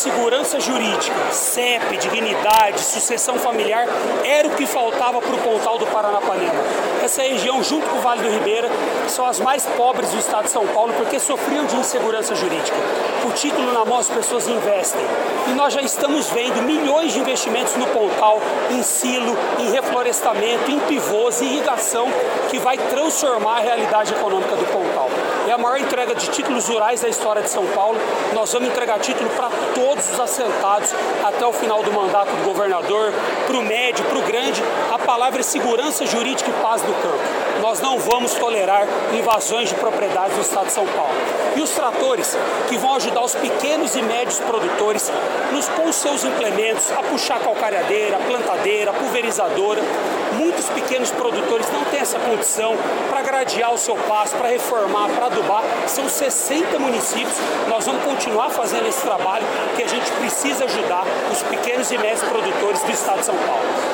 [0.00, 3.86] segurança jurídica, CEP, dignidade, sucessão familiar,
[4.24, 6.54] era o que faltava para o Pontal do Paranapanema.
[7.02, 8.68] Essa região, junto com o Vale do Ribeira,
[9.08, 12.76] são as mais pobres do estado de São Paulo porque sofriam de insegurança jurídica.
[13.26, 15.02] O título na mão as pessoas investem.
[15.48, 18.40] E nós já estamos vendo milhões de investimentos no Pontal,
[18.70, 22.08] em silo, em reflorestamento, em pivôs, em irrigação,
[22.48, 25.10] que vai transformar a realidade econômica do Pontal.
[25.48, 27.98] É a maior entrega de títulos rurais da história de São Paulo.
[28.34, 30.92] Nós vamos entregar título para todos os assentados
[31.24, 33.12] até o final do mandato do governador,
[33.46, 34.62] para o médio, para o grande.
[34.92, 37.60] A palavra é segurança jurídica e paz do campo.
[37.60, 41.12] Nós não vamos tolerar invasões de propriedades do estado de São Paulo.
[41.56, 42.36] E os tratores
[42.68, 45.10] que vão ajudar os pequenos e médios produtores
[45.52, 49.80] nos, com seus implementos a puxar a calcareadeira, a plantadeira, pulverizadora.
[50.32, 52.76] Muitos pequenos produtores não têm essa condição
[53.08, 55.62] para gradear o seu pasto, para reformar, para adubar.
[55.86, 57.36] São 60 municípios.
[57.68, 59.44] Nós vamos continuar fazendo esse trabalho
[59.76, 63.89] que a gente precisa ajudar os pequenos e médios produtores do estado de São Paulo.